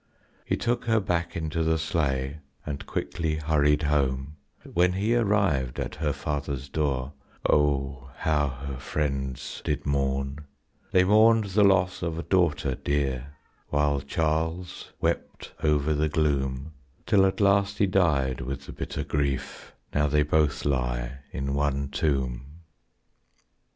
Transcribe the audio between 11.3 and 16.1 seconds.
the loss of a daughter dear, while Charles wept over the